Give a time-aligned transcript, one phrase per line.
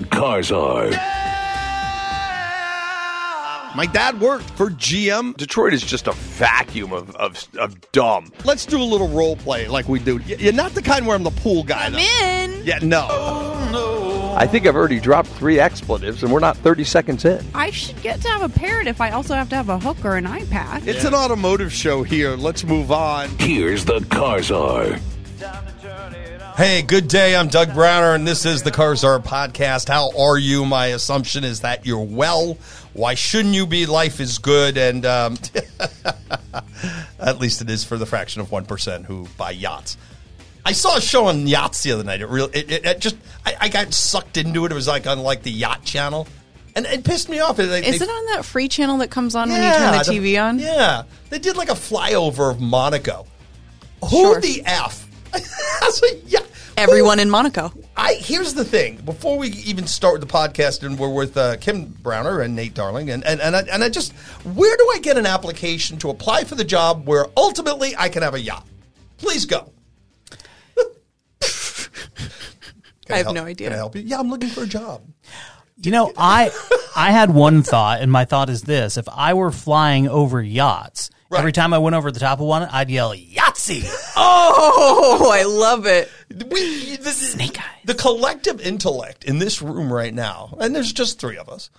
[0.00, 0.90] the Car Czar.
[3.76, 5.36] My dad worked for GM.
[5.36, 8.32] Detroit is just a vacuum of, of, of dumb.
[8.44, 10.16] Let's do a little role play like we do.
[10.18, 11.84] Y- You're not the kind where I'm the pool guy.
[11.86, 11.98] I'm though.
[11.98, 12.64] in.
[12.66, 13.06] Yeah, no.
[14.36, 17.44] I think I've already dropped three expletives, and we're not 30 seconds in.
[17.54, 20.04] I should get to have a parrot if I also have to have a hook
[20.04, 20.86] or an iPad.
[20.86, 22.36] It's an automotive show here.
[22.36, 23.28] Let's move on.
[23.38, 24.98] Here's the Car Czar.
[26.58, 27.36] Hey, good day.
[27.36, 29.86] I'm Doug Browner, and this is the Car Czar podcast.
[29.88, 30.64] How are you?
[30.64, 32.58] My assumption is that you're well.
[32.94, 33.86] Why shouldn't you be?
[33.86, 35.36] Life is good, and um,
[37.20, 39.96] at least it is for the fraction of one percent who buy yachts.
[40.64, 42.22] I saw a show on yachts the other night.
[42.22, 43.14] It real, it, it, it just,
[43.46, 44.72] I, I got sucked into it.
[44.72, 46.26] It was like on like the yacht channel,
[46.74, 47.56] and it pissed me off.
[47.56, 49.98] They- Is they- it on that free channel that comes on when you turn the
[49.98, 50.58] TV on?
[50.58, 53.26] Yeah, they did like a flyover of Monaco.
[54.00, 54.40] Who Sure.
[54.40, 55.04] the f?
[55.32, 55.40] I
[55.82, 56.40] was like, yeah.
[56.78, 57.72] Everyone in Monaco.
[57.96, 58.98] I here's the thing.
[58.98, 63.10] Before we even start the podcast, and we're with uh, Kim Browner and Nate Darling,
[63.10, 64.12] and and and I, and I just
[64.44, 68.22] where do I get an application to apply for the job where ultimately I can
[68.22, 68.64] have a yacht?
[69.16, 69.72] Please go.
[71.40, 73.68] Can I have help- no idea.
[73.68, 74.02] Can I help you?
[74.02, 75.02] Yeah, I'm looking for a job.
[75.82, 76.50] You know, I
[76.94, 81.10] I had one thought, and my thought is this: if I were flying over yachts,
[81.30, 81.38] Right.
[81.40, 83.84] every time I went over the top of one, I'd yell "Yahtzee!"
[84.16, 86.10] Oh, I love it.
[86.30, 87.64] We, the, Snake eyes.
[87.84, 91.70] the collective intellect in this room right now, and there's just three of us,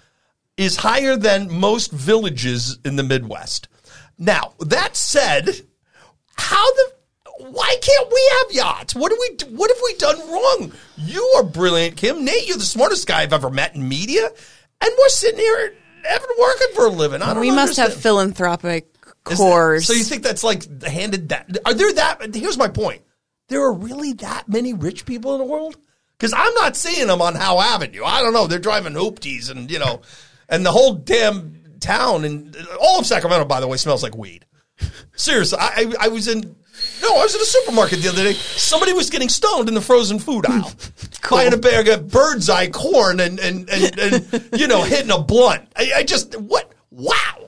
[0.57, 3.67] is higher than most villages in the Midwest.
[4.17, 5.49] Now, that said,
[6.35, 6.91] how the
[7.51, 8.93] why can't we have yachts?
[8.95, 10.73] What have we what have we done wrong?
[10.97, 12.25] You are brilliant, Kim.
[12.25, 16.27] Nate, you're the smartest guy I've ever met in media, and we're sitting here having
[16.39, 17.21] working for a living.
[17.21, 19.85] I don't We must have philanthropic that- cores.
[19.87, 21.57] So you think that's like handed that?
[21.65, 22.35] Are there that?
[22.35, 23.01] Here's my point.
[23.49, 25.77] There are really that many rich people in the world?
[26.17, 28.03] Because I'm not seeing them on Howe Avenue.
[28.03, 28.47] I don't know.
[28.47, 30.01] They're driving hoopties and you know,
[30.47, 34.45] and the whole damn town and all of Sacramento, by the way, smells like weed.
[35.15, 36.55] Seriously, I, I, I was in.
[37.01, 38.33] No, I was in a supermarket the other day.
[38.33, 40.71] Somebody was getting stoned in the frozen food aisle,
[41.29, 45.19] buying a bag of bird's eye corn and and, and, and you know hitting a
[45.19, 45.71] blunt.
[45.75, 46.71] I, I just what?
[46.91, 47.38] Wow.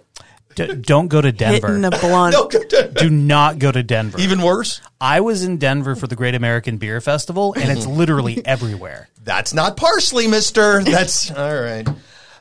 [0.56, 1.67] D- don't go to Denver.
[1.67, 2.35] hitting a blunt.
[2.72, 4.19] No, Do not go to Denver.
[4.19, 4.81] even worse.
[5.00, 9.09] I was in Denver for the Great American Beer Festival, and it's literally everywhere.
[9.23, 10.84] That's not parsley, mister.
[10.84, 11.88] That's all right.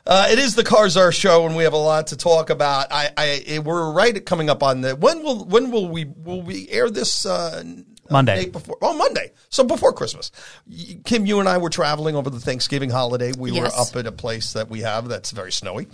[0.05, 2.87] Uh, it is the Car Czar show, and we have a lot to talk about.
[2.91, 6.41] I, I, eh, we're right coming up on the when will when will we will
[6.41, 7.63] we air this uh,
[8.09, 8.45] Monday.
[8.45, 8.77] day before?
[8.81, 9.31] Oh, Monday.
[9.49, 10.31] So before Christmas.
[10.67, 13.31] Y- Kim, you and I were traveling over the Thanksgiving holiday.
[13.37, 15.87] We were up at a place that we have that's very snowy,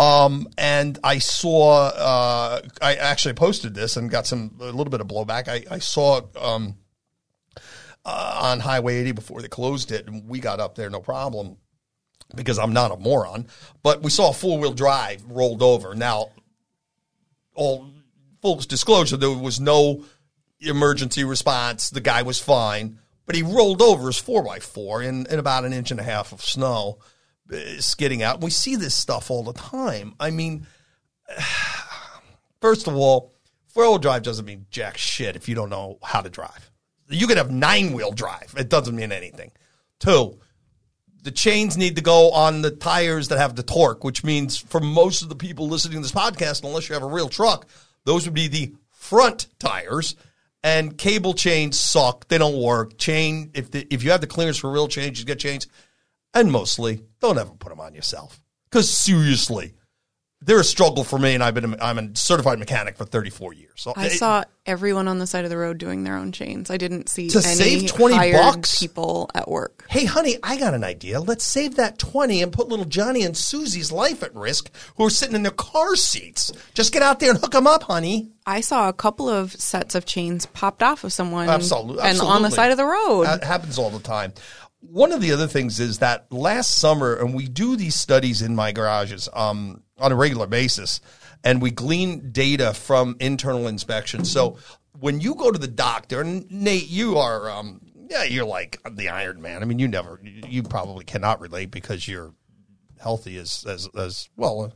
[0.00, 1.88] um, and I saw.
[1.88, 5.48] Uh, I actually posted this and got some a little bit of blowback.
[5.48, 6.22] I, I saw.
[6.40, 6.76] Um,
[8.02, 11.58] uh, on Highway 80 before they closed it, and we got up there no problem
[12.34, 13.46] because I'm not a moron.
[13.82, 15.94] But we saw a four wheel drive rolled over.
[15.94, 16.30] Now,
[17.54, 17.90] all
[18.40, 20.04] full disclosure, there was no
[20.60, 21.90] emergency response.
[21.90, 25.64] The guy was fine, but he rolled over his four by four in, in about
[25.64, 26.98] an inch and a half of snow,
[27.78, 28.40] skidding out.
[28.40, 30.14] We see this stuff all the time.
[30.20, 30.66] I mean,
[32.60, 33.34] first of all,
[33.68, 36.70] four wheel drive doesn't mean jack shit if you don't know how to drive.
[37.08, 38.54] You could have nine wheel drive.
[38.56, 39.50] It doesn't mean anything.
[39.98, 40.38] Two,
[41.22, 44.80] the chains need to go on the tires that have the torque, which means for
[44.80, 47.66] most of the people listening to this podcast, unless you have a real truck,
[48.04, 50.16] those would be the front tires.
[50.62, 52.98] And cable chains suck; they don't work.
[52.98, 55.66] Chain, if the, if you have the clearance for real chains, you get chains.
[56.34, 58.40] And mostly, don't ever put them on yourself.
[58.70, 59.74] Because seriously,
[60.42, 63.52] they're a struggle for me, and I've been a, I'm a certified mechanic for 34
[63.52, 63.72] years.
[63.76, 66.70] So I it- saw everyone on the side of the road doing their own chains.
[66.70, 68.78] I didn't see To any save 20 hired bucks?
[68.78, 69.84] people at work.
[69.90, 71.20] Hey, honey, I got an idea.
[71.20, 75.10] Let's save that 20 and put little Johnny and Susie's life at risk who are
[75.10, 76.52] sitting in their car seats.
[76.74, 78.30] Just get out there and hook them up, honey.
[78.46, 82.02] I saw a couple of sets of chains popped off of someone Absolutely.
[82.04, 83.24] and on the side of the road.
[83.26, 84.32] That happens all the time.
[84.80, 88.54] One of the other things is that last summer, and we do these studies in
[88.56, 91.00] my garages um, on a regular basis,
[91.44, 94.24] and we glean data from internal inspection.
[94.24, 94.56] So
[94.98, 99.10] when you go to the doctor, and Nate, you are, um, yeah, you're like the
[99.10, 99.62] Iron Man.
[99.62, 102.34] I mean, you never, you probably cannot relate because you're
[102.98, 104.62] healthy as as as well.
[104.62, 104.70] Uh,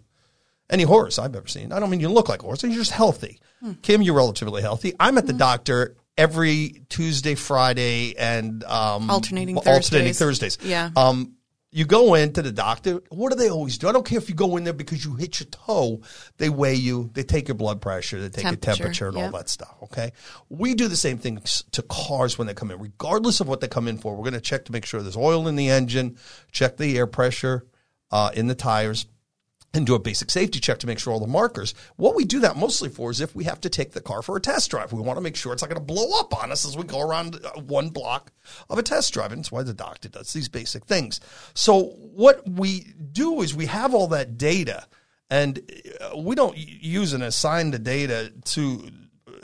[0.70, 1.72] any horse I've ever seen.
[1.72, 2.62] I don't mean you look like a horse.
[2.62, 3.38] You're just healthy.
[3.82, 4.94] Kim, you're relatively healthy.
[4.98, 10.56] I'm at the doctor every Tuesday, Friday, and um, Alternating alternating Thursdays.
[10.56, 10.58] Thursdays.
[10.62, 10.90] Yeah.
[10.96, 11.34] Um,
[11.72, 13.00] You go in to the doctor.
[13.10, 13.88] What do they always do?
[13.88, 16.02] I don't care if you go in there because you hit your toe.
[16.38, 17.10] They weigh you.
[17.14, 18.20] They take your blood pressure.
[18.20, 19.74] They take Temperature, your temperature and all that stuff.
[19.82, 20.12] Okay.
[20.48, 21.40] We do the same thing
[21.72, 24.14] to cars when they come in, regardless of what they come in for.
[24.14, 26.16] We're going to check to make sure there's oil in the engine,
[26.52, 27.66] check the air pressure
[28.12, 29.06] uh, in the tires
[29.74, 31.74] and do a basic safety check to make sure all the markers.
[31.96, 34.36] What we do that mostly for is if we have to take the car for
[34.36, 34.92] a test drive.
[34.92, 36.84] We want to make sure it's not going to blow up on us as we
[36.84, 38.32] go around uh, one block
[38.70, 39.32] of a test drive.
[39.32, 41.20] And that's why the doctor does these basic things.
[41.54, 41.82] So
[42.14, 44.86] what we do is we have all that data
[45.28, 45.60] and
[46.00, 48.88] uh, we don't use and assign the data to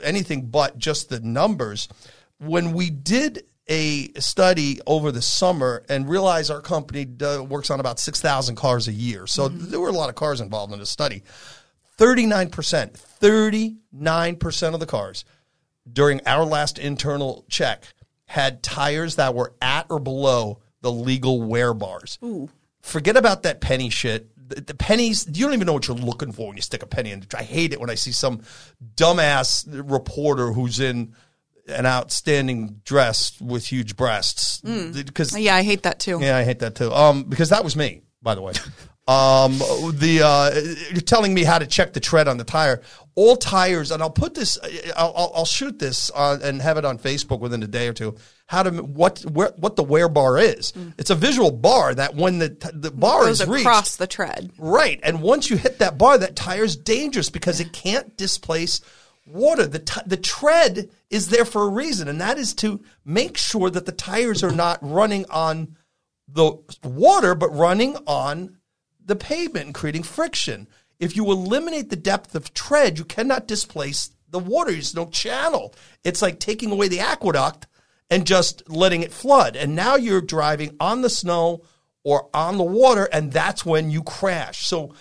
[0.01, 1.89] anything but just the numbers.
[2.37, 7.79] When we did a study over the summer and realized our company uh, works on
[7.79, 9.27] about 6,000 cars a year.
[9.27, 11.23] So there were a lot of cars involved in the study.
[11.97, 12.49] 39%,
[13.21, 15.23] 39% of the cars
[15.91, 17.83] during our last internal check
[18.25, 22.17] had tires that were at or below the legal wear bars.
[22.81, 24.29] Forget about that penny shit.
[24.49, 26.87] The, the pennies, you don't even know what you're looking for when you stick a
[26.87, 27.23] penny in.
[27.37, 28.41] I hate it when I see some
[28.95, 31.13] dumbass reporter who's in
[31.67, 34.61] an outstanding dress with huge breasts.
[34.61, 36.19] Because Yeah, I hate that too.
[36.21, 36.91] yeah, I hate that too.
[36.91, 38.53] Um, because that was me, by the way.
[39.07, 40.51] Um, the uh,
[40.91, 42.81] you're telling me how to check the tread on the tire.
[43.15, 44.59] All tires, and I'll put this,
[44.95, 47.93] I'll, I'll, I'll shoot this on, and have it on Facebook within a day or
[47.93, 48.15] two.
[48.45, 50.71] How to what where, what the wear bar is?
[50.99, 54.51] It's a visual bar that when the t- the bar is reached, across the tread.
[54.59, 54.99] Right.
[55.01, 58.81] And once you hit that bar, that tire's dangerous because it can't displace
[59.25, 59.67] water.
[59.67, 63.69] The, t- the tread is there for a reason, and that is to make sure
[63.69, 65.75] that the tires are not running on
[66.27, 68.57] the water, but running on
[69.03, 70.67] the pavement and creating friction.
[70.99, 74.71] If you eliminate the depth of tread, you cannot displace the water.
[74.71, 75.73] There's no channel.
[76.03, 77.67] It's like taking away the aqueduct
[78.09, 79.55] and just letting it flood.
[79.55, 81.63] And now you're driving on the snow
[82.03, 84.65] or on the water, and that's when you crash.
[84.65, 84.93] So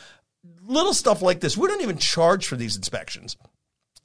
[0.63, 3.37] little stuff like this, we don't even charge for these inspections.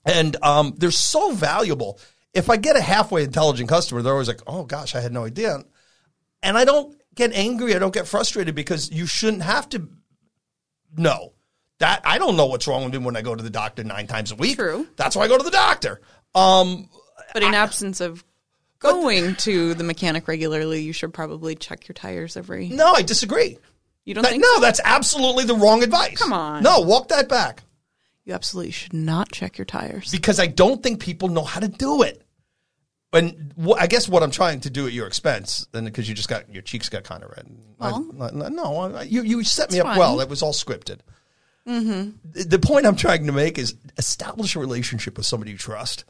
[0.05, 1.99] And um, they're so valuable.
[2.33, 5.25] If I get a halfway intelligent customer, they're always like, oh gosh, I had no
[5.25, 5.59] idea.
[6.43, 9.87] And I don't get angry, I don't get frustrated because you shouldn't have to
[10.95, 11.33] know.
[11.79, 14.07] That I don't know what's wrong with me when I go to the doctor nine
[14.07, 14.55] times a week.
[14.57, 14.87] True.
[14.95, 15.99] That's why I go to the doctor.
[16.33, 16.89] Um,
[17.33, 18.23] But in absence of
[18.79, 22.69] going to the mechanic regularly, you should probably check your tires every.
[22.69, 23.57] no, I disagree.
[24.05, 24.43] You don't That- think?
[24.43, 24.61] no, so?
[24.61, 26.17] that's absolutely the wrong advice.
[26.17, 26.63] Come on.
[26.63, 27.63] No, walk that back.
[28.25, 30.11] You absolutely should not check your tires.
[30.11, 32.21] because I don't think people know how to do it.
[33.13, 36.15] And wh- I guess what I'm trying to do at your expense, and because you
[36.15, 37.47] just got your cheeks got kind of red.
[37.79, 38.05] Well.
[38.19, 39.99] I, I- no, I- you you set me up fine.
[39.99, 40.19] well.
[40.19, 40.99] It was all scripted.
[41.67, 42.11] Mm-hmm.
[42.33, 46.03] The, the point I'm trying to make is establish a relationship with somebody you trust,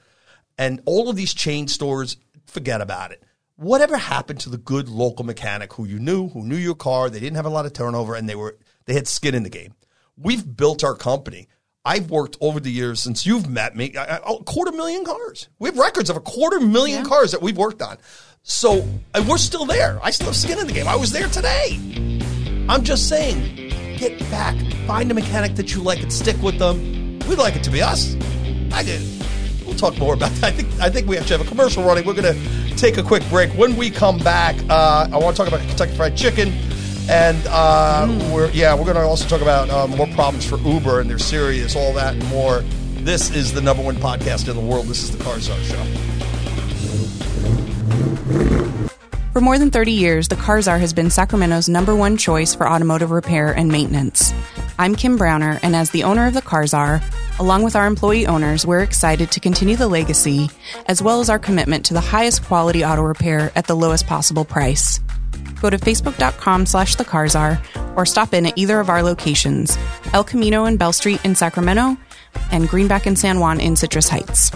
[0.58, 3.22] and all of these chain stores, forget about it.
[3.58, 7.10] Whatever happened to the good local mechanic who you knew, who knew your car?
[7.10, 9.50] They didn't have a lot of turnover, and they were they had skin in the
[9.50, 9.76] game.
[10.18, 11.48] We've built our company.
[11.86, 15.48] I've worked over the years since you've met me, a a quarter million cars.
[15.60, 17.98] We have records of a quarter million cars that we've worked on.
[18.42, 20.00] So and we're still there.
[20.04, 20.88] I still have skin in the game.
[20.88, 21.80] I was there today.
[22.68, 24.56] I'm just saying, get back,
[24.88, 27.20] find a mechanic that you like, and stick with them.
[27.30, 28.16] We'd like it to be us.
[28.72, 29.02] I did.
[29.66, 30.44] We'll talk more about that.
[30.44, 32.06] I think I think we actually have a commercial running.
[32.06, 33.52] We're going to take a quick break.
[33.52, 36.52] When we come back, uh, I want to talk about Kentucky Fried Chicken,
[37.10, 41.00] and uh, we're yeah, we're going to also talk about uh, more problems for Uber
[41.00, 42.62] and they're serious, all that and more.
[43.04, 44.88] This is the number one podcast in the world.
[44.88, 45.56] This is the Car Show.
[49.34, 53.12] For more than 30 years, the Car has been Sacramento's number one choice for automotive
[53.12, 54.34] repair and maintenance.
[54.80, 56.65] I'm Kim Browner, and as the owner of the Car
[57.38, 60.50] along with our employee owners, we're excited to continue the legacy
[60.88, 64.46] as well as our commitment to the highest quality auto repair at the lowest possible
[64.46, 65.01] price.
[65.62, 67.62] Go to facebook.com slash the Car Czar
[67.96, 69.77] or stop in at either of our locations,
[70.13, 71.98] El Camino and Bell Street in Sacramento
[72.51, 74.51] and Greenback and San Juan in Citrus Heights.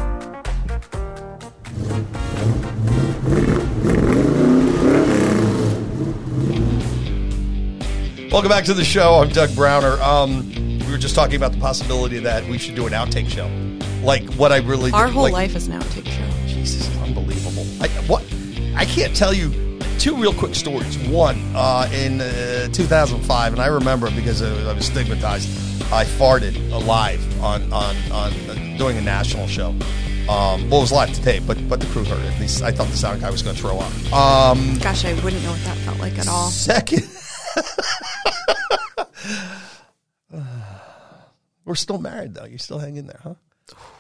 [8.31, 9.15] Welcome back to the show.
[9.15, 10.00] I'm Doug Browner.
[10.03, 10.48] Um,
[10.86, 13.50] we were just talking about the possibility that we should do an outtake show,
[14.05, 16.21] like what I really Our did- whole like- life is now a take show.
[16.45, 17.65] Jesus, unbelievable.
[17.81, 18.24] I, what
[18.75, 19.50] I can't tell you
[20.00, 20.98] two real quick stories.
[21.10, 25.50] One uh, in uh, 2005, and I remember because I was stigmatized.
[25.91, 29.70] I farted alive on on on uh, doing a national show.
[30.29, 32.34] Um, well, it was live to tape, but but the crew heard it.
[32.34, 34.13] At least I thought the sound guy was going to throw up.
[34.13, 36.50] Um, Gosh, I wouldn't know what that felt like at all.
[36.50, 37.03] Second,
[41.65, 42.46] we're still married though.
[42.46, 43.34] You're still hang in there, huh?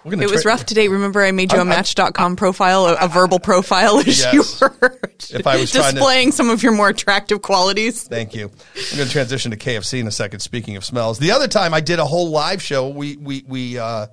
[0.03, 0.87] We're gonna It was rough today.
[0.87, 4.39] Remember, I made you a I'm- I'm- Match.com profile, a, a verbal profile, as you
[4.39, 4.61] Yes.
[4.61, 4.99] were
[5.29, 8.03] If I was trying to- displaying some of your more attractive qualities.
[8.03, 8.45] Thank you.
[8.91, 10.39] I'm going to transition to KFC in a second.
[10.39, 12.87] Speaking of smells, the other time I did a whole live show.
[12.87, 14.07] We we we uh,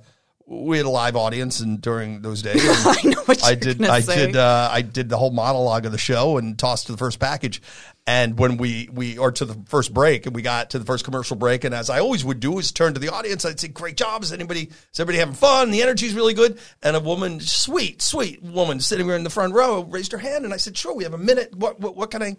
[0.49, 3.83] we had a live audience, and during those days, I know what I did.
[3.83, 4.27] I say.
[4.27, 4.37] did.
[4.37, 7.61] Uh, I did the whole monologue of the show and tossed to the first package.
[8.07, 11.03] And when we we or to the first break, and we got to the first
[11.03, 13.43] commercial break, and as I always would do, is turn to the audience.
[13.43, 14.23] I'd say, "Great job!
[14.23, 15.71] Is anybody is everybody having fun?
[15.71, 19.53] The energy's really good." And a woman, sweet, sweet woman, sitting there in the front
[19.53, 21.53] row, raised her hand, and I said, "Sure, we have a minute.
[21.53, 22.37] What what, what can I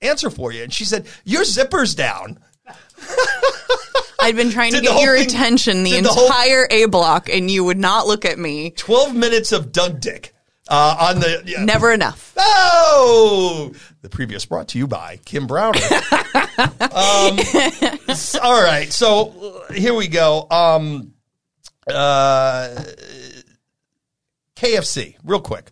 [0.00, 2.38] answer for you?" And she said, "Your zipper's down."
[4.22, 7.28] I'd been trying to get your thing- attention the did the whole- entire A block,
[7.28, 8.70] and you would not look at me.
[8.70, 10.34] Twelve minutes of Doug Dick
[10.68, 11.64] uh, on the yeah.
[11.64, 12.32] Never enough.
[12.36, 13.72] Oh,
[14.02, 15.78] the previous brought to you by Kim Browner.
[16.58, 17.38] um,
[18.42, 20.46] all right, so here we go.
[20.50, 21.14] Um,
[21.88, 22.82] uh,
[24.56, 25.70] KFC, real quick.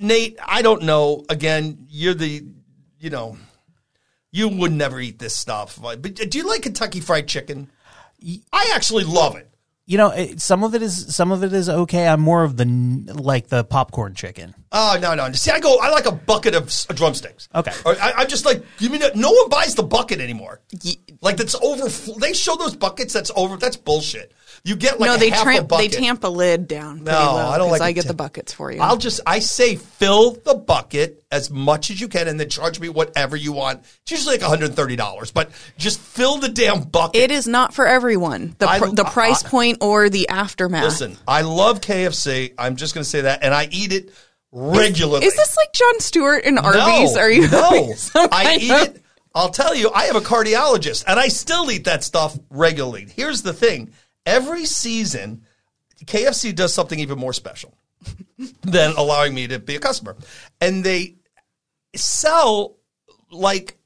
[0.00, 1.24] Nate, I don't know.
[1.28, 2.44] Again, you're the,
[3.00, 3.36] you know,
[4.30, 5.78] you would never eat this stuff.
[5.80, 7.70] But uh, do you like Kentucky Fried Chicken?
[8.52, 9.48] I actually love it.
[9.86, 12.06] You know, it, some of it is some of it is okay.
[12.06, 12.66] I'm more of the
[13.14, 14.54] like the popcorn chicken.
[14.70, 15.32] Oh no no!
[15.32, 15.78] See, I go.
[15.80, 17.48] I like a bucket of s- uh, drumsticks.
[17.54, 17.72] Okay.
[17.86, 20.60] Or I, I'm just like, you mean no one buys the bucket anymore?
[21.22, 21.88] Like that's over.
[22.20, 23.14] They show those buckets.
[23.14, 23.56] That's over.
[23.56, 24.32] That's bullshit.
[24.64, 27.04] You get like no, they half a tramp, they tamp a lid down.
[27.04, 28.80] No, low, I don't like I get tamp- the buckets for you.
[28.80, 32.80] I'll just I say fill the bucket as much as you can, and then charge
[32.80, 33.80] me whatever you want.
[34.02, 37.20] It's usually like 130 dollars, but just fill the damn bucket.
[37.20, 38.54] it is not for everyone.
[38.58, 40.84] The I- pr- the price I- point or the aftermath.
[40.84, 42.54] Listen, I love KFC.
[42.58, 44.10] I'm just going to say that, and I eat it
[44.52, 45.26] regularly.
[45.26, 47.14] Is this like Jon Stewart and Arby's?
[47.14, 49.02] No, Are you No, I eat of- it.
[49.34, 53.06] I'll tell you, I have a cardiologist, and I still eat that stuff regularly.
[53.14, 53.92] Here's the thing:
[54.28, 55.42] every season,
[56.04, 57.76] KFC does something even more special
[58.62, 60.16] than allowing me to be a customer,
[60.60, 61.16] and they
[61.96, 62.76] sell
[63.30, 63.76] like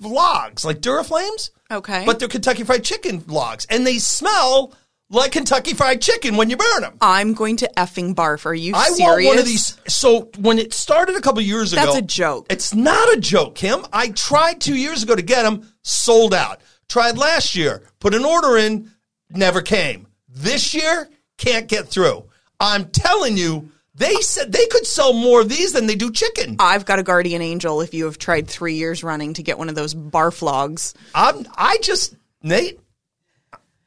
[0.00, 1.50] logs, like Duraflames.
[1.72, 2.02] Okay.
[2.04, 4.74] but they're Kentucky Fried Chicken logs, and they smell
[5.08, 6.96] like Kentucky Fried Chicken when you burn them.
[7.00, 8.46] I'm going to effing barf.
[8.46, 9.00] Are you I serious?
[9.00, 9.76] want one of these.
[9.88, 12.46] So when it started a couple years ago, That's a joke.
[12.50, 13.84] It's not a joke, Kim.
[13.92, 16.60] I tried two years ago to get them, sold out.
[16.88, 18.90] Tried last year, put an order in,
[19.30, 20.06] never came.
[20.28, 21.08] This year,
[21.38, 22.24] can't get through.
[22.60, 26.56] I'm telling you, they said they could sell more of these than they do chicken.
[26.58, 27.80] I've got a guardian angel.
[27.80, 31.46] If you have tried three years running to get one of those barf logs, I'm.
[31.56, 32.80] I just Nate.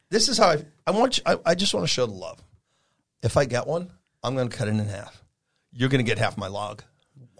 [0.09, 0.65] This is how I.
[0.85, 1.17] I want.
[1.17, 2.43] You, I, I just want to show the love.
[3.21, 5.23] If I get one, I'm going to cut it in half.
[5.71, 6.83] You're going to get half my log.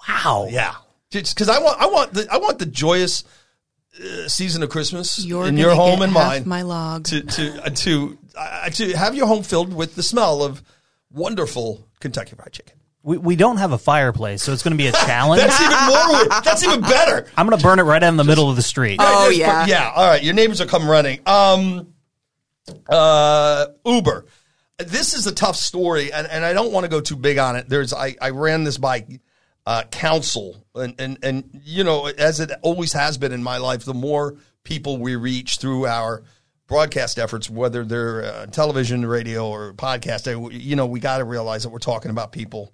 [0.08, 0.48] Wow.
[0.50, 0.74] Yeah,
[1.12, 3.24] just because I want, I want the, I want the joyous
[4.02, 7.06] uh, season of Christmas you're in your home and mine My log.
[7.06, 10.64] to to uh, to uh, to have your home filled with the smell of
[11.12, 12.76] wonderful Kentucky Fried Chicken.
[13.06, 15.42] We, we don't have a fireplace, so it's going to be a challenge.
[15.42, 16.14] That's even more.
[16.20, 16.32] weird.
[16.44, 17.28] That's even better.
[17.36, 18.98] I'm going to burn it right in the middle of the street.
[19.04, 19.62] Oh, Yes, yeah.
[19.62, 19.92] but- yeah.
[19.94, 21.20] All right, your neighbors are coming running.
[21.26, 21.94] Um,
[22.88, 24.26] uh, Uber.
[24.80, 27.56] This is a tough story, and, and I don't want to go too big on
[27.58, 27.70] it.
[27.70, 29.06] There's I, I ran this by
[29.66, 33.86] uh, counsel, and, and and you know as it always has been in my life,
[33.86, 36.24] the more people we reach through our
[36.68, 41.64] broadcast efforts, whether they're uh, television, radio, or podcast, you know, we got to realize
[41.64, 42.74] that we're talking about people.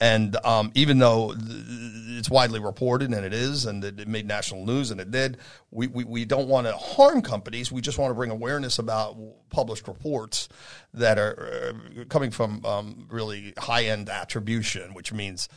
[0.00, 4.64] And um, even though it's widely reported, and it is, and it, it made national
[4.64, 5.38] news, and it did,
[5.72, 7.72] we, we, we don't want to harm companies.
[7.72, 9.16] We just want to bring awareness about
[9.50, 10.48] published reports
[10.94, 15.48] that are uh, coming from um, really high end attribution, which means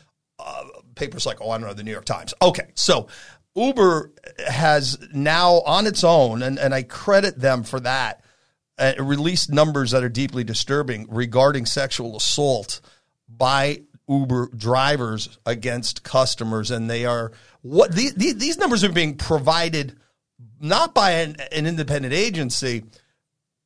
[0.44, 0.64] uh,
[0.96, 2.34] papers like, oh, I don't know, the New York Times.
[2.42, 3.08] Okay, so
[3.56, 4.12] Uber
[4.48, 8.24] has now on its own, and, and I credit them for that,
[8.78, 12.82] uh, released numbers that are deeply disturbing regarding sexual assault
[13.28, 17.32] by Uber drivers against customers, and they are
[17.62, 19.98] what these, these numbers are being provided
[20.60, 22.84] not by an, an independent agency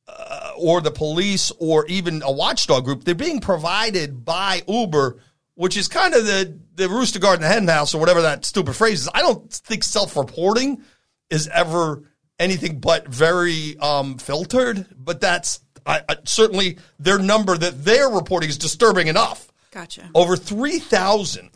[0.08, 3.04] uh, or the police or even a watchdog group.
[3.04, 5.18] They're being provided by Uber,
[5.56, 8.44] which is kind of the the rooster guard in the hen house or whatever that
[8.44, 9.08] stupid phrase is.
[9.12, 10.82] I don't think self reporting
[11.28, 12.04] is ever
[12.38, 18.48] anything but very um, filtered, but that's I, I, certainly their number that they're reporting
[18.48, 19.50] is disturbing enough.
[19.70, 20.10] Gotcha.
[20.14, 21.50] Over 3,000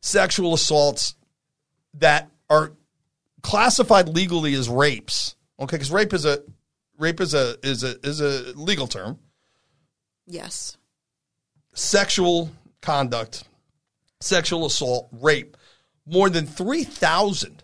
[0.00, 1.14] sexual assaults
[1.94, 2.72] that are
[3.42, 5.36] classified legally as rapes.
[5.58, 6.42] Okay, because rape is a
[6.98, 9.18] rape is a is a is a legal term.
[10.26, 10.76] Yes.
[11.76, 13.44] Sexual conduct,
[14.22, 15.58] sexual assault, rape.
[16.06, 17.62] More than 3,000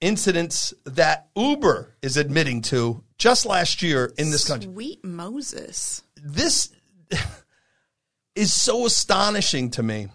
[0.00, 4.72] incidents that Uber is admitting to just last year in this country.
[4.72, 6.02] Sweet Moses.
[6.16, 6.70] This
[8.34, 10.08] is so astonishing to me.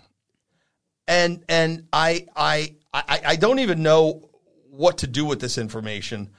[1.08, 4.30] And and I I I, I don't even know
[4.70, 6.32] what to do with this information.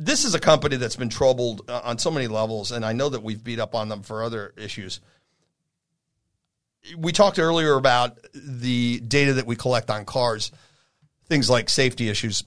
[0.00, 3.08] This is a company that's been troubled uh, on so many levels, and I know
[3.08, 5.00] that we've beat up on them for other issues.
[6.96, 10.50] We talked earlier about the data that we collect on cars,
[11.26, 12.44] things like safety issues.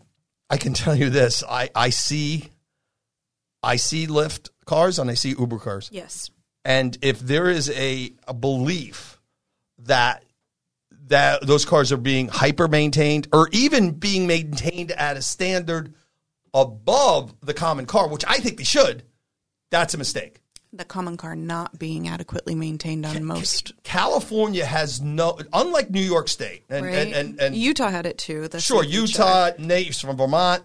[0.50, 2.50] I can tell you this: I, I see,
[3.62, 5.90] I see Lyft cars and I see Uber cars.
[5.92, 6.30] Yes.
[6.66, 9.20] And if there is a, a belief
[9.80, 10.24] that
[11.08, 15.94] that those cars are being hyper maintained or even being maintained at a standard
[16.54, 19.04] above the common car, which I think they should,
[19.70, 20.43] that's a mistake.
[20.76, 23.74] The common car not being adequately maintained on most.
[23.84, 26.96] California has no, unlike New York State, and Right?
[26.96, 28.50] and, and, and Utah had it too.
[28.58, 29.50] Sure, Utah.
[29.52, 29.60] check.
[29.60, 30.64] Nate's from Vermont.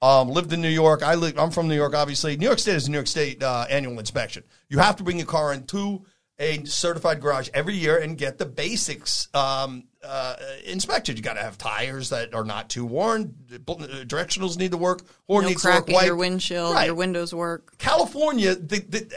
[0.00, 1.02] Um, lived in New York.
[1.02, 1.36] I live.
[1.36, 1.92] I'm from New York.
[1.92, 4.44] Obviously, New York State is a New York State uh, annual inspection.
[4.68, 6.06] You have to bring your car into
[6.38, 11.16] a certified garage every year and get the basics um, uh, inspected.
[11.16, 13.34] You got to have tires that are not too worn.
[13.48, 15.02] Directionals need to work.
[15.26, 15.90] Horn No needs to work.
[16.04, 16.74] your windshield.
[16.74, 16.86] Right.
[16.86, 17.76] Your windows work.
[17.78, 19.12] California, the, the,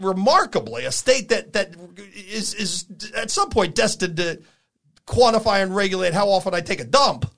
[0.00, 1.76] remarkably, a state that that
[2.14, 4.42] is is at some point destined to
[5.06, 7.30] quantify and regulate how often I take a dump.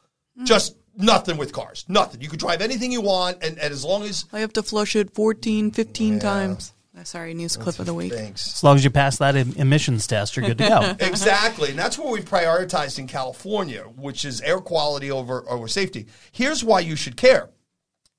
[0.45, 1.85] Just nothing with cars.
[1.89, 2.23] Nothing.
[2.23, 4.97] You can drive anything you want, and, and as long as I have to flush
[4.97, 6.73] it 14, 15 times.
[7.05, 8.13] Sorry, news clip of the week.
[8.13, 8.47] thanks.
[8.47, 10.97] As long as you pass that em- emissions test, you're good to go.
[11.07, 16.07] exactly, and that's what we've prioritized in California, which is air quality over over safety.
[16.33, 17.49] Here's why you should care.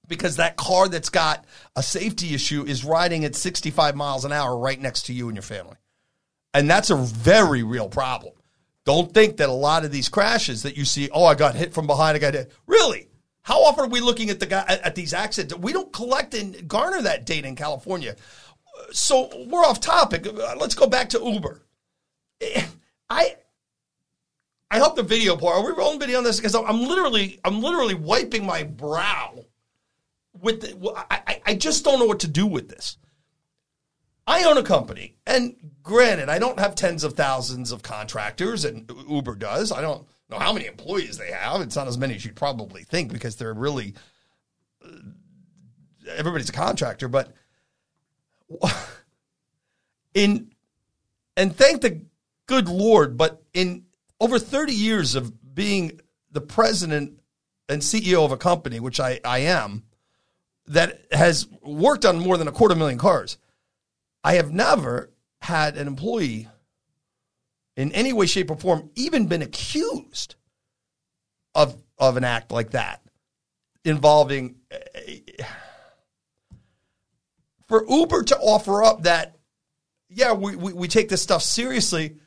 [0.06, 1.46] Because that car that's got
[1.78, 5.36] a safety issue is riding at 65 miles an hour right next to you and
[5.36, 5.78] your family.
[6.54, 8.34] And that's a very real problem.
[8.86, 11.74] Don't think that a lot of these crashes that you see, oh, I got hit
[11.74, 12.52] from behind, I got hit.
[12.68, 13.08] Really?
[13.44, 15.56] How often are we looking at the guy at, at these accidents?
[15.56, 18.16] We don't collect and garner that data in California.
[18.92, 20.26] So we're off topic.
[20.58, 21.62] Let's go back to Uber.
[23.10, 23.36] I
[24.72, 25.58] I hope the video part.
[25.58, 26.38] Are we rolling video on this?
[26.38, 29.46] Because I'm literally I'm literally wiping my brow
[30.40, 30.62] with.
[30.62, 32.98] The, I I- just don't know what to do with this.
[34.26, 38.90] I own a company, and granted, I don't have tens of thousands of contractors, and
[39.10, 39.72] Uber does.
[39.72, 41.60] I don't know how many employees they have.
[41.62, 43.94] It's not as many as you'd probably think because they're really
[46.10, 47.08] everybody's a contractor.
[47.08, 47.34] But
[50.14, 50.52] in
[51.36, 52.02] and thank the
[52.48, 53.86] good Lord, but in
[54.20, 56.00] over 30 years of being
[56.32, 57.20] the president
[57.70, 59.84] and CEO of a company, which I, I am,
[60.68, 63.38] that has worked on more than a quarter million cars,
[64.24, 65.12] I have never
[65.42, 66.48] had an employee
[67.76, 70.36] in any way, shape, or form even been accused
[71.56, 73.02] of, of an act like that
[73.84, 74.56] involving.
[74.72, 75.44] Eh, eh,
[77.74, 79.40] For Uber to offer up that
[80.08, 82.18] yeah, we, we, we take this stuff seriously.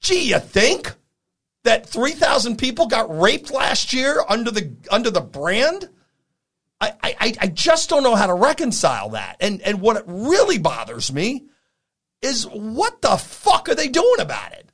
[0.00, 0.90] Gee, you think
[1.64, 5.90] that 3,000 people got raped last year under the under the brand?
[6.80, 9.36] I, I, I just don't know how to reconcile that.
[9.38, 11.44] And, and what really bothers me
[12.22, 14.66] is what the fuck are they doing about it?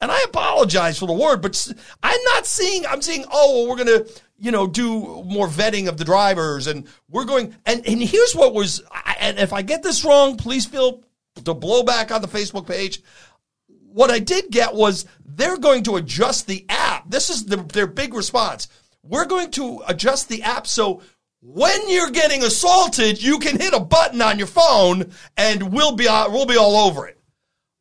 [0.00, 3.84] And I apologize for the word, but I'm not seeing, I'm seeing, oh, well, we're
[3.84, 8.02] going to, you know, do more vetting of the drivers and we're going, and, and
[8.02, 8.82] here's what was,
[9.20, 11.02] and if I get this wrong, please feel
[11.44, 13.02] to blow back on the Facebook page.
[13.68, 17.10] What I did get was they're going to adjust the app.
[17.10, 18.68] This is the, their big response.
[19.02, 21.02] We're going to adjust the app so
[21.42, 26.06] when you're getting assaulted, you can hit a button on your phone and we'll be
[26.06, 27.18] uh, we'll be all over it.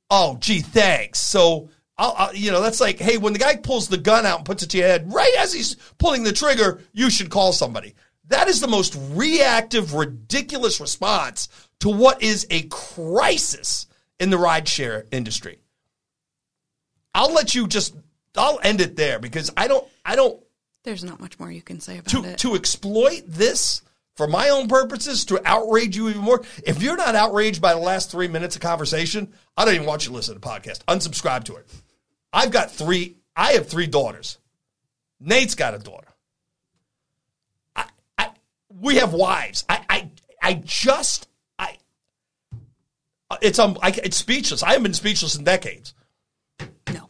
[0.09, 1.19] Oh, gee, thanks.
[1.19, 1.69] So,
[1.99, 4.45] I'll, I'll, you know, that's like, hey, when the guy pulls the gun out and
[4.45, 7.93] puts it to your head, right as he's pulling the trigger, you should call somebody.
[8.29, 11.49] That is the most reactive, ridiculous response
[11.81, 13.87] to what is a crisis
[14.19, 15.59] in the rideshare industry.
[17.13, 17.95] I'll let you just,
[18.37, 20.41] I'll end it there because I don't, I don't,
[20.83, 22.37] There's not much more you can say about to, it.
[22.39, 23.81] to exploit this
[24.15, 26.43] for my own purposes to outrage you even more.
[26.65, 30.03] If you're not outraged by the last three minutes of conversation, I don't even want
[30.03, 30.83] you to listen to the podcast.
[30.85, 31.67] Unsubscribe to it.
[32.31, 33.17] I've got three.
[33.35, 34.37] I have three daughters.
[35.19, 36.07] Nate's got a daughter.
[37.75, 37.85] I,
[38.17, 38.29] I
[38.69, 39.65] we have wives.
[39.67, 40.11] I, I,
[40.41, 41.77] I just, I,
[43.41, 44.63] it's um, I, it's speechless.
[44.63, 45.93] I haven't been speechless in decades.
[46.93, 47.09] no.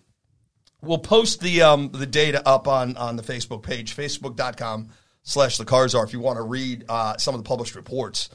[0.82, 4.89] We'll post the um, the data up on, on the Facebook page, facebook.com
[5.23, 8.29] slash the Car Czar if you want to read uh, some of the published reports.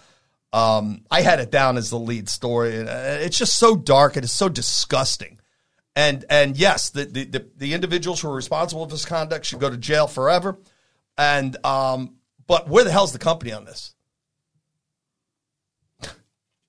[0.52, 4.16] Um, I had it down as the lead story, and uh, it's just so dark
[4.16, 5.40] it's so disgusting.
[5.96, 9.60] And and yes, the, the, the, the individuals who are responsible for this conduct should
[9.60, 10.58] go to jail forever.
[11.16, 13.94] And um, but where the hell's the company on this?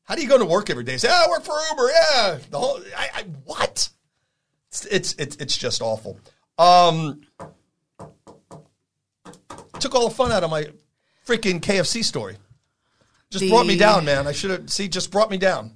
[0.03, 0.91] How do you go to work every day?
[0.93, 3.89] and Say, "Oh, I work for Uber." Yeah, the whole I, I, what?
[4.69, 6.19] It's, it's it's it's just awful.
[6.59, 7.21] Um,
[9.79, 10.67] took all the fun out of my
[11.25, 12.37] freaking KFC story.
[13.31, 14.27] Just The- brought me down, man.
[14.27, 14.87] I should have see.
[14.87, 15.74] Just brought me down.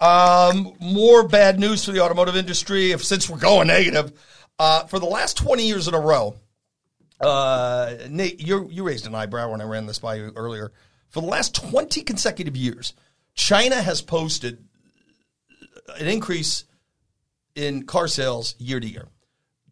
[0.00, 2.92] Um, more bad news for the automotive industry.
[2.92, 4.12] If since we're going negative,
[4.58, 6.36] uh, for the last twenty years in a row,
[7.20, 10.72] uh, Nate, you you raised an eyebrow when I ran this by you earlier.
[11.08, 12.92] For the last twenty consecutive years,
[13.34, 14.64] China has posted
[15.98, 16.64] an increase
[17.54, 19.08] in car sales year to year.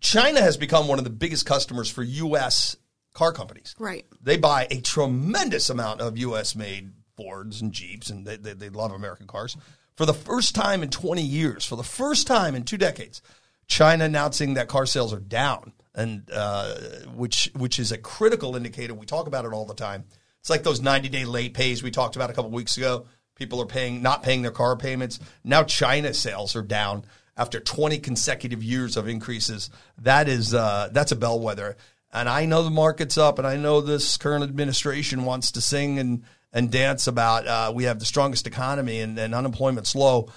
[0.01, 2.77] China has become one of the biggest customers for U.S.
[3.13, 3.75] car companies.
[3.79, 4.05] Right.
[4.23, 6.55] They buy a tremendous amount of U.S.
[6.55, 9.57] made Fords and Jeeps, and they, they, they love American cars.
[9.97, 13.23] For the first time in 20 years, for the first time in two decades,
[13.67, 16.75] China announcing that car sales are down, and uh,
[17.15, 18.93] which which is a critical indicator.
[18.93, 20.05] We talk about it all the time.
[20.41, 23.07] It's like those 90 day late pays we talked about a couple weeks ago.
[23.37, 25.21] People are paying not paying their car payments.
[25.45, 27.05] Now China sales are down
[27.37, 29.71] after 20 consecutive years of increases.
[29.99, 31.77] That is uh, that's a bellwether.
[32.13, 35.99] And I know the market's up, and I know this current administration wants to sing
[35.99, 36.23] and
[36.55, 40.29] and dance about uh, we have the strongest economy and, and unemployment's low.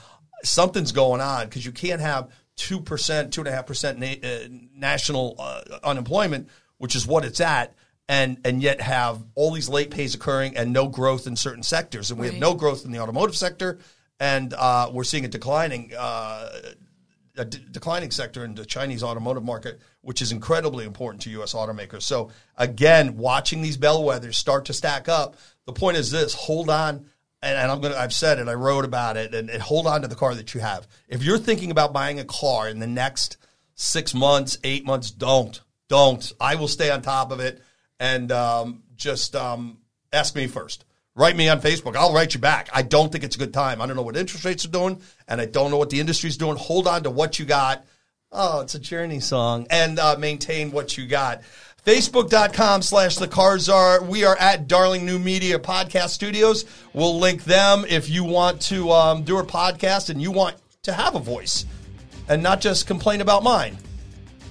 [0.43, 4.03] Something's going on because you can't have two percent, two and a half percent
[4.75, 6.49] national uh, unemployment,
[6.79, 7.73] which is what it's at,
[8.09, 12.11] and and yet have all these late pays occurring and no growth in certain sectors.
[12.11, 13.79] And we have no growth in the automotive sector,
[14.19, 15.93] and uh, we're seeing a declining.
[17.37, 21.53] A de- declining sector in the Chinese automotive market, which is incredibly important to U.S.
[21.53, 22.03] automakers.
[22.03, 25.35] So again, watching these bellwethers start to stack up.
[25.65, 27.05] The point is this: hold on,
[27.41, 27.95] and, and I'm gonna.
[27.95, 28.47] I've said it.
[28.47, 30.87] I wrote about it, and, and hold on to the car that you have.
[31.07, 33.37] If you're thinking about buying a car in the next
[33.75, 36.31] six months, eight months, don't, don't.
[36.39, 37.61] I will stay on top of it,
[37.99, 39.77] and um, just um,
[40.11, 40.83] ask me first.
[41.17, 41.95] Write me on Facebook.
[41.95, 42.69] I'll write you back.
[42.71, 43.81] I don't think it's a good time.
[43.81, 46.37] I don't know what interest rates are doing, and I don't know what the industry's
[46.37, 46.57] doing.
[46.57, 47.83] Hold on to what you got.
[48.31, 49.65] Oh, it's a Journey song.
[49.71, 51.41] And uh, maintain what you got.
[51.83, 54.03] Facebook.com slash the Car Czar.
[54.03, 56.65] We are at Darling New Media Podcast Studios.
[56.93, 60.93] We'll link them if you want to um, do a podcast and you want to
[60.93, 61.65] have a voice
[62.29, 63.75] and not just complain about mine.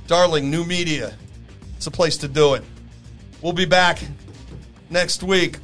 [0.08, 1.14] Darling New Media.
[1.76, 2.64] It's a place to do it.
[3.40, 4.00] We'll be back
[4.90, 5.58] next week.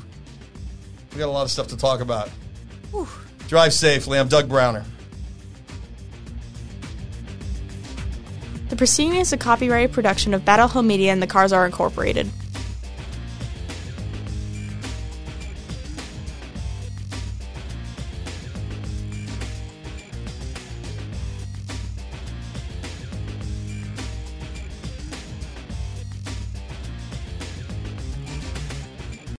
[1.12, 2.30] We got a lot of stuff to talk about.
[3.48, 4.18] Drive safely.
[4.18, 4.84] I'm Doug Browner.
[8.70, 12.30] The proceeding is a copyrighted production of Battle Hill Media and the Car Czar Incorporated.